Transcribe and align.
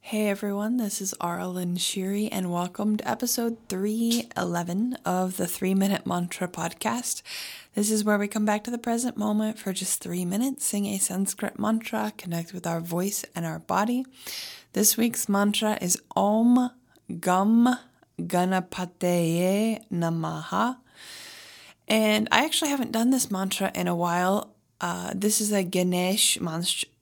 Hey 0.00 0.30
everyone, 0.30 0.78
this 0.78 1.02
is 1.02 1.14
Aaralyn 1.20 1.76
Shiri, 1.76 2.30
and 2.32 2.50
welcome 2.50 2.96
to 2.96 3.06
episode 3.08 3.58
311 3.68 4.96
of 5.04 5.36
the 5.36 5.46
Three 5.46 5.74
Minute 5.74 6.06
Mantra 6.06 6.48
podcast. 6.48 7.20
This 7.74 7.90
is 7.90 8.04
where 8.04 8.16
we 8.16 8.26
come 8.26 8.46
back 8.46 8.64
to 8.64 8.70
the 8.70 8.78
present 8.78 9.18
moment 9.18 9.58
for 9.58 9.74
just 9.74 10.00
three 10.00 10.24
minutes, 10.24 10.64
sing 10.64 10.86
a 10.86 10.96
Sanskrit 10.96 11.58
mantra, 11.58 12.14
connect 12.16 12.54
with 12.54 12.66
our 12.66 12.80
voice 12.80 13.24
and 13.34 13.44
our 13.44 13.58
body. 13.58 14.06
This 14.72 14.96
week's 14.96 15.28
mantra 15.28 15.76
is 15.82 16.00
Om 16.16 16.70
Gam 17.20 17.76
Ganapataye 18.18 19.84
Namaha. 19.92 20.78
And 21.86 22.28
I 22.32 22.46
actually 22.46 22.70
haven't 22.70 22.92
done 22.92 23.10
this 23.10 23.30
mantra 23.30 23.70
in 23.74 23.88
a 23.88 23.96
while. 23.96 24.54
Uh, 24.80 25.12
this 25.14 25.40
is 25.42 25.52
a 25.52 25.64
Ganesh 25.64 26.38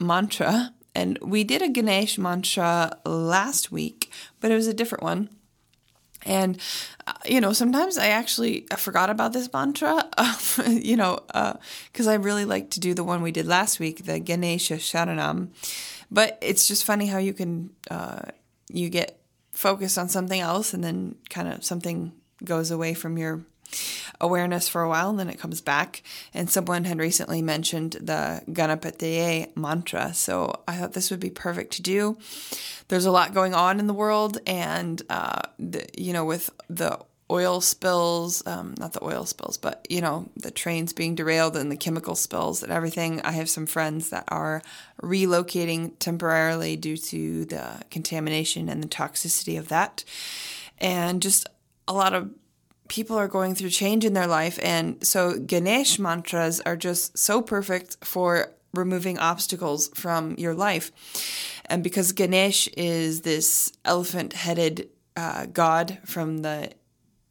mantra 0.01 0.73
and 0.97 1.19
we 1.21 1.45
did 1.45 1.61
a 1.61 1.69
Ganesh 1.69 2.17
mantra 2.17 2.97
last 3.05 3.71
week, 3.71 4.11
but 4.41 4.51
it 4.51 4.55
was 4.55 4.67
a 4.67 4.73
different 4.73 5.05
one. 5.05 5.29
And, 6.25 6.59
uh, 7.07 7.13
you 7.27 7.39
know, 7.39 7.53
sometimes 7.53 7.99
I 7.99 8.09
actually 8.09 8.67
I 8.71 8.77
forgot 8.77 9.11
about 9.11 9.35
this 9.35 9.53
mantra, 9.53 10.09
you 10.67 10.97
know, 10.97 11.21
because 11.27 12.07
uh, 12.07 12.13
I 12.13 12.15
really 12.15 12.47
like 12.47 12.71
to 12.71 12.81
do 12.81 12.95
the 12.95 13.05
one 13.05 13.21
we 13.21 13.31
did 13.31 13.47
last 13.47 13.79
week, 13.79 14.07
the 14.07 14.19
Ganesha 14.19 14.77
Sharanam. 14.77 15.51
But 16.11 16.39
it's 16.41 16.67
just 16.67 16.85
funny 16.87 17.09
how 17.09 17.19
you 17.19 17.35
can, 17.35 17.71
uh, 17.91 18.23
you 18.73 18.89
get 18.89 19.21
focused 19.53 19.99
on 19.99 20.09
something 20.09 20.41
else 20.41 20.73
and 20.73 20.83
then 20.83 21.17
kind 21.29 21.49
of 21.49 21.63
something 21.63 22.13
goes 22.43 22.71
away 22.71 22.95
from 22.95 23.19
your 23.19 23.45
awareness 24.21 24.69
for 24.69 24.83
a 24.83 24.89
while 24.89 25.11
and 25.11 25.19
then 25.19 25.29
it 25.29 25.39
comes 25.39 25.61
back. 25.61 26.03
And 26.33 26.51
someone 26.51 26.85
had 26.85 26.99
recently 26.99 27.43
mentioned 27.43 27.93
the 27.93 28.43
Ganapataye 28.49 29.57
mantra. 29.57 30.15
So 30.15 30.63
I 30.67 30.77
thought 30.77 30.93
this 30.93 31.11
would 31.11 31.21
be 31.21 31.31
perfect 31.31 31.73
to 31.75 31.83
do. 31.83 32.19
There's 32.89 33.07
a 33.07 33.11
lot 33.11 33.35
going 33.35 33.55
on 33.55 33.81
in 33.81 33.87
the 33.87 33.95
world, 33.95 34.39
and, 34.47 35.03
uh, 35.11 35.43
the, 35.59 35.87
you 35.97 36.13
know, 36.13 36.25
with 36.25 36.51
the 36.69 36.99
oil 37.31 37.61
spills, 37.61 38.47
um, 38.47 38.75
not 38.79 38.93
the 38.93 39.03
oil 39.05 39.25
spills, 39.25 39.59
but 39.59 39.85
you 39.91 40.01
know, 40.01 40.29
the 40.37 40.51
trains 40.51 40.93
being 40.93 41.15
derailed 41.15 41.57
and 41.57 41.73
the 41.73 41.77
chemical 41.77 42.15
spills 42.15 42.63
and 42.63 42.73
everything. 42.73 43.21
I 43.23 43.33
have 43.33 43.51
some 43.51 43.67
friends 43.67 44.11
that 44.11 44.25
are 44.29 44.63
relocating 45.03 45.93
temporarily 45.99 46.77
due 46.77 46.97
to 46.97 47.45
the 47.47 47.83
contamination 47.91 48.69
and 48.69 48.83
the 48.83 48.89
toxicity 48.89 49.59
of 49.59 49.69
that. 49.69 50.05
And 50.79 51.21
just 51.21 51.49
a 51.89 51.93
lot 51.93 52.15
of 52.15 52.31
people 52.89 53.17
are 53.17 53.29
going 53.29 53.55
through 53.55 53.71
change 53.71 54.05
in 54.05 54.13
their 54.13 54.27
life. 54.27 54.59
And 54.63 55.05
so 55.07 55.39
Ganesh 55.39 55.99
mantras 55.99 56.61
are 56.61 56.77
just 56.77 57.19
so 57.19 57.43
perfect 57.43 57.97
for 58.05 58.53
removing 58.73 59.19
obstacles 59.19 59.89
from 59.95 60.35
your 60.37 60.55
life. 60.55 60.93
And 61.67 61.83
because 61.83 62.13
Ganesh 62.13 62.69
is 62.69 63.23
this 63.23 63.73
elephant 63.85 64.33
headed 64.33 64.89
uh, 65.17 65.47
god 65.47 65.99
from 66.05 66.39
the 66.39 66.73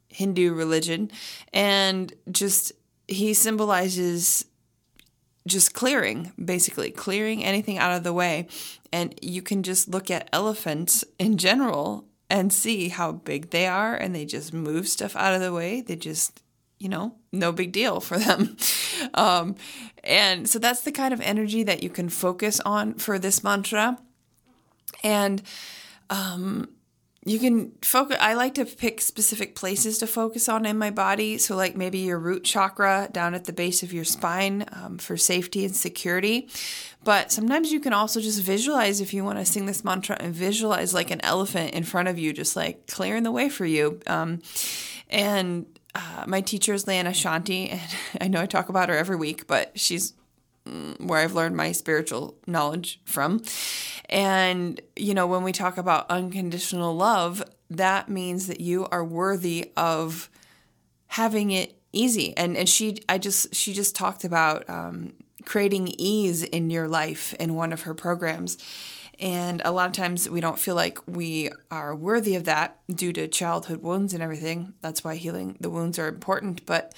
Hindu 0.10 0.54
religion, 0.54 1.12
and 1.54 2.14
just 2.32 2.72
he 3.08 3.34
symbolizes 3.34 4.46
just 5.48 5.74
clearing, 5.74 6.32
basically, 6.44 6.90
clearing 6.90 7.44
anything 7.44 7.78
out 7.78 7.96
of 7.96 8.04
the 8.04 8.14
way. 8.14 8.48
And 8.92 9.14
you 9.22 9.42
can 9.42 9.62
just 9.62 9.88
look 9.88 10.10
at 10.10 10.30
elephants 10.34 11.04
in 11.20 11.38
general 11.38 12.06
and 12.30 12.52
see 12.52 12.90
how 12.90 13.12
big 13.12 13.52
they 13.52 13.68
are 13.68 13.96
and 13.96 14.16
they 14.16 14.26
just 14.26 14.54
move 14.54 14.88
stuff 14.88 15.16
out 15.16 15.34
of 15.34 15.42
the 15.42 15.54
way. 15.54 15.82
They 15.82 15.96
just, 15.96 16.42
you 16.80 16.90
know, 16.90 17.16
no 17.32 17.52
big 17.52 17.72
deal 17.72 18.00
for 18.00 18.18
them. 18.18 18.58
Um, 19.14 19.56
and 20.04 20.50
so 20.50 20.58
that's 20.58 20.82
the 20.82 20.92
kind 20.92 21.14
of 21.14 21.22
energy 21.22 21.64
that 21.64 21.84
you 21.84 21.90
can 21.90 22.10
focus 22.10 22.60
on 22.62 22.96
for 22.96 23.20
this 23.20 23.44
mantra. 23.44 23.98
And 25.04 25.42
um, 26.10 26.70
you 27.28 27.40
can 27.40 27.72
focus 27.82 28.18
i 28.22 28.36
like 28.36 28.54
to 28.54 28.66
pick 28.66 29.02
specific 29.02 29.56
places 29.56 29.98
to 29.98 30.08
focus 30.08 30.48
on 30.48 30.66
in 30.66 30.78
my 30.78 30.92
body. 30.92 31.38
So 31.38 31.56
like 31.56 31.76
maybe 31.76 32.00
your 32.00 32.20
root 32.20 32.44
chakra 32.44 33.10
down 33.12 33.34
at 33.34 33.46
the 33.46 33.54
base 33.54 33.84
of 33.84 33.92
your 33.92 34.04
spine 34.04 34.66
um, 34.72 34.98
for 34.98 35.18
safety 35.18 35.66
and 35.66 35.76
security. 35.76 36.48
But 37.04 37.32
sometimes 37.32 37.72
you 37.72 37.80
can 37.80 37.94
also 37.94 38.20
just 38.20 38.42
visualize 38.42 39.02
if 39.02 39.14
you 39.14 39.24
want 39.24 39.40
to 39.40 39.46
sing 39.46 39.66
this 39.66 39.84
mantra 39.84 40.18
and 40.20 40.34
visualize 40.34 40.94
like 40.94 41.12
an 41.12 41.22
elephant 41.22 41.74
in 41.74 41.84
front 41.84 42.08
of 42.08 42.18
you 42.18 42.34
just 42.34 42.56
like 42.56 42.88
clearing 42.88 43.24
the 43.24 43.32
way 43.32 43.50
for 43.50 43.66
you. 43.66 44.00
Um, 44.08 44.42
and 45.10 45.66
uh, 45.94 46.26
my 46.28 46.42
teacher 46.42 46.74
is 46.74 46.88
Leanna 46.88 47.12
Shanti, 47.12 47.70
and 47.72 47.82
I 48.20 48.28
know 48.28 48.42
I 48.42 48.46
talk 48.46 48.70
about 48.70 48.90
her 48.90 48.98
every 48.98 49.16
week, 49.16 49.48
but 49.48 49.80
she's 49.80 50.14
mm, 50.68 51.00
where 51.00 51.20
I've 51.20 51.34
learned 51.34 51.56
my 51.56 51.72
spiritual 51.72 52.36
knowledge 52.48 53.00
from. 53.06 53.44
And, 54.10 54.80
you 54.96 55.14
know, 55.14 55.28
when 55.28 55.44
we 55.44 55.52
talk 55.52 55.78
about 55.78 56.10
unconditional 56.10 56.96
love, 56.96 57.44
that 57.70 58.10
means 58.10 58.48
that 58.48 58.60
you 58.60 58.86
are 58.88 59.04
worthy 59.04 59.72
of 59.76 60.30
having 61.08 61.52
it 61.52 61.78
easy. 61.92 62.36
And, 62.38 62.56
and 62.56 62.70
she, 62.70 63.00
I 63.10 63.18
just, 63.18 63.56
she 63.56 63.74
just 63.74 63.96
talked 63.96 64.24
about 64.24 64.70
um, 64.70 65.14
creating 65.46 65.88
ease 65.98 66.44
in 66.44 66.70
your 66.70 66.88
life 66.88 67.34
in 67.36 67.56
one 67.56 67.74
of 67.74 67.82
her 67.84 67.94
programs. 67.94 68.58
And 69.20 69.62
a 69.64 69.72
lot 69.72 69.88
of 69.88 69.94
times 69.94 70.30
we 70.30 70.42
don't 70.42 70.60
feel 70.60 70.76
like 70.76 71.00
we 71.08 71.50
are 71.72 71.96
worthy 71.96 72.36
of 72.36 72.44
that 72.46 72.80
due 72.94 73.14
to 73.14 73.28
childhood 73.28 73.82
wounds 73.82 74.14
and 74.14 74.22
everything. 74.22 74.74
That's 74.82 75.04
why 75.04 75.16
healing 75.16 75.58
the 75.60 75.70
wounds 75.70 75.98
are 75.98 76.08
important. 76.08 76.66
But 76.66 76.94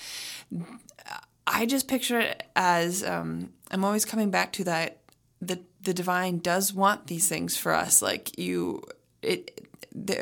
I 1.45 1.65
just 1.65 1.87
picture 1.87 2.19
it 2.19 2.43
as 2.55 3.03
um, 3.03 3.53
I'm 3.71 3.85
always 3.85 4.03
coming 4.03 4.31
back 4.31 4.51
to 4.53 4.63
that 4.65 4.97
the 5.39 5.61
the 5.87 5.93
divine 5.93 6.39
does 6.39 6.73
want 6.73 7.07
these 7.07 7.29
things 7.29 7.55
for 7.55 7.71
us. 7.71 8.01
Like 8.01 8.37
you, 8.37 8.83
it 9.21 9.65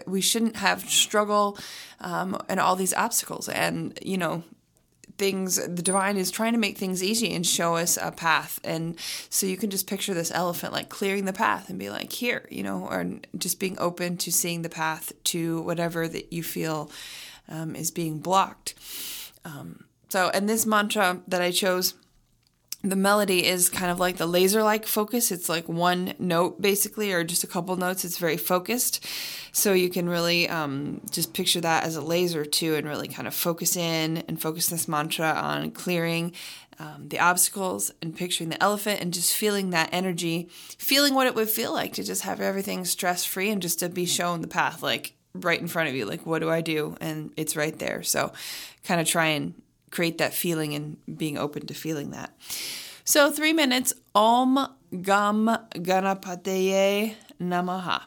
we 0.05 0.21
shouldn't 0.21 0.57
have 0.57 0.87
struggle 0.87 1.57
um, 1.99 2.39
and 2.47 2.59
all 2.59 2.75
these 2.75 2.93
obstacles 2.93 3.49
and 3.49 3.99
you 4.01 4.17
know 4.17 4.43
things 5.17 5.55
the 5.55 5.81
divine 5.81 6.15
is 6.15 6.31
trying 6.31 6.53
to 6.53 6.59
make 6.59 6.77
things 6.77 7.03
easy 7.03 7.33
and 7.33 7.45
show 7.45 7.75
us 7.75 7.97
a 8.01 8.11
path 8.11 8.57
and 8.63 8.97
so 9.29 9.45
you 9.45 9.57
can 9.57 9.69
just 9.69 9.85
picture 9.85 10.13
this 10.13 10.31
elephant 10.31 10.71
like 10.71 10.87
clearing 10.87 11.25
the 11.25 11.33
path 11.33 11.69
and 11.69 11.77
be 11.77 11.89
like 11.89 12.13
here 12.13 12.47
you 12.49 12.63
know 12.63 12.87
or 12.87 13.05
just 13.37 13.59
being 13.59 13.77
open 13.77 14.15
to 14.15 14.31
seeing 14.31 14.61
the 14.61 14.69
path 14.69 15.11
to 15.25 15.61
whatever 15.63 16.07
that 16.07 16.31
you 16.31 16.41
feel 16.41 16.89
um, 17.49 17.75
is 17.75 17.91
being 17.91 18.19
blocked 18.19 18.75
um, 19.43 19.83
so 20.07 20.29
and 20.33 20.47
this 20.47 20.65
mantra 20.65 21.19
that 21.27 21.41
i 21.41 21.51
chose 21.51 21.95
the 22.85 22.95
melody 22.95 23.45
is 23.45 23.67
kind 23.67 23.91
of 23.91 23.99
like 23.99 24.17
the 24.17 24.27
laser 24.27 24.61
like 24.61 24.85
focus. 24.85 25.31
It's 25.31 25.49
like 25.49 25.67
one 25.67 26.13
note 26.19 26.61
basically, 26.61 27.11
or 27.11 27.23
just 27.23 27.43
a 27.43 27.47
couple 27.47 27.75
notes. 27.77 28.05
It's 28.05 28.19
very 28.19 28.37
focused. 28.37 29.05
So 29.51 29.73
you 29.73 29.89
can 29.89 30.07
really 30.07 30.47
um, 30.47 31.01
just 31.09 31.33
picture 31.33 31.61
that 31.61 31.83
as 31.83 31.95
a 31.95 32.01
laser 32.01 32.45
too, 32.45 32.75
and 32.75 32.87
really 32.87 33.07
kind 33.07 33.27
of 33.27 33.33
focus 33.33 33.75
in 33.75 34.17
and 34.27 34.39
focus 34.39 34.67
this 34.67 34.87
mantra 34.87 35.31
on 35.31 35.71
clearing 35.71 36.33
um, 36.77 37.07
the 37.07 37.19
obstacles 37.19 37.91
and 38.01 38.15
picturing 38.15 38.49
the 38.49 38.61
elephant 38.61 39.01
and 39.01 39.13
just 39.13 39.33
feeling 39.33 39.71
that 39.71 39.89
energy, 39.91 40.49
feeling 40.77 41.15
what 41.15 41.25
it 41.25 41.33
would 41.33 41.49
feel 41.49 41.73
like 41.73 41.93
to 41.93 42.03
just 42.03 42.21
have 42.21 42.39
everything 42.39 42.85
stress 42.85 43.25
free 43.25 43.49
and 43.49 43.61
just 43.61 43.79
to 43.79 43.89
be 43.89 44.05
shown 44.05 44.41
the 44.41 44.47
path, 44.47 44.83
like 44.83 45.15
right 45.33 45.59
in 45.59 45.67
front 45.67 45.89
of 45.89 45.95
you. 45.95 46.05
Like, 46.05 46.25
what 46.25 46.39
do 46.39 46.51
I 46.51 46.61
do? 46.61 46.97
And 47.01 47.31
it's 47.35 47.55
right 47.55 47.77
there. 47.79 48.03
So 48.03 48.31
kind 48.83 49.01
of 49.01 49.07
try 49.07 49.27
and 49.27 49.55
create 49.95 50.17
that 50.17 50.33
feeling 50.33 50.73
and 50.75 50.97
being 51.17 51.37
open 51.37 51.65
to 51.67 51.73
feeling 51.73 52.11
that. 52.11 52.35
So, 53.05 53.31
three 53.31 53.53
minutes 53.53 53.93
Om 54.13 54.59
Gam 55.01 55.45
Ganapataye 55.75 57.15
Namaha. 57.39 58.01